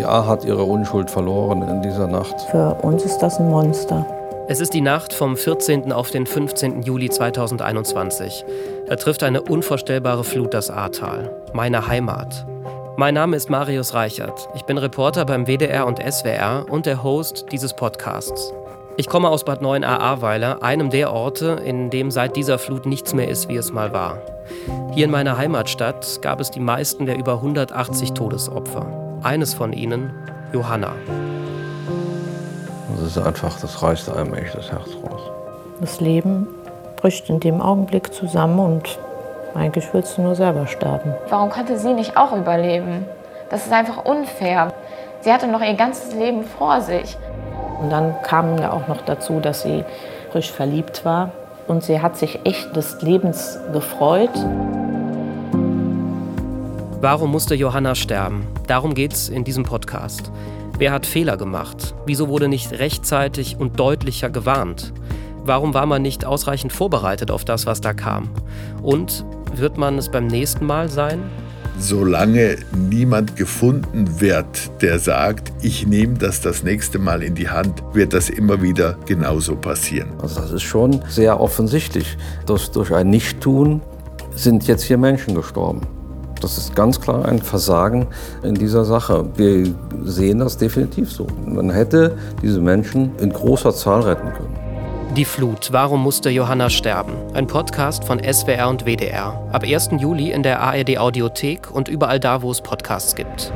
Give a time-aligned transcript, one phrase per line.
[0.00, 2.40] Ja hat ihre Unschuld verloren in dieser Nacht.
[2.50, 4.06] Für uns ist das ein Monster.
[4.48, 5.92] Es ist die Nacht vom 14.
[5.92, 6.82] auf den 15.
[6.82, 8.44] Juli 2021.
[8.88, 12.46] Da trifft eine unvorstellbare Flut das Ahrtal, meine Heimat.
[12.96, 14.48] Mein Name ist Marius Reichert.
[14.54, 18.52] Ich bin Reporter beim WDR und SWR und der Host dieses Podcasts.
[18.96, 23.14] Ich komme aus Bad 9 Ahrweiler, einem der Orte, in dem seit dieser Flut nichts
[23.14, 24.18] mehr ist, wie es mal war.
[24.94, 29.09] Hier in meiner Heimatstadt gab es die meisten der über 180 Todesopfer.
[29.22, 30.10] Eines von ihnen,
[30.52, 30.92] Johanna.
[32.96, 35.20] Das ist einfach, das reißt einem echt das Herz raus.
[35.80, 36.48] Das Leben
[36.96, 38.98] bricht in dem Augenblick zusammen und
[39.54, 41.14] eigentlich willst du nur selber sterben.
[41.28, 43.04] Warum konnte sie nicht auch überleben?
[43.50, 44.72] Das ist einfach unfair.
[45.20, 47.18] Sie hatte noch ihr ganzes Leben vor sich.
[47.80, 49.84] Und dann kam ja auch noch dazu, dass sie
[50.32, 51.32] frisch verliebt war.
[51.66, 54.30] Und sie hat sich echt des Lebens gefreut.
[57.02, 58.46] Warum musste Johanna sterben?
[58.66, 60.30] Darum geht's in diesem Podcast.
[60.76, 61.94] Wer hat Fehler gemacht?
[62.04, 64.92] Wieso wurde nicht rechtzeitig und deutlicher gewarnt?
[65.42, 68.28] Warum war man nicht ausreichend vorbereitet auf das, was da kam?
[68.82, 71.22] Und wird man es beim nächsten Mal sein?
[71.78, 72.58] Solange
[72.90, 78.12] niemand gefunden wird, der sagt, ich nehme das das nächste Mal in die Hand, wird
[78.12, 80.10] das immer wieder genauso passieren.
[80.20, 82.18] Also das ist schon sehr offensichtlich.
[82.44, 83.80] Dass durch ein Nichttun
[84.34, 85.80] sind jetzt hier Menschen gestorben.
[86.40, 88.06] Das ist ganz klar ein Versagen
[88.42, 89.26] in dieser Sache.
[89.36, 89.72] Wir
[90.04, 91.26] sehen das definitiv so.
[91.44, 94.56] Man hätte diese Menschen in großer Zahl retten können.
[95.16, 95.72] Die Flut.
[95.72, 97.12] Warum musste Johanna sterben?
[97.34, 99.42] Ein Podcast von SWR und WDR.
[99.52, 99.90] Ab 1.
[99.98, 103.52] Juli in der ARD Audiothek und überall da, wo es Podcasts gibt.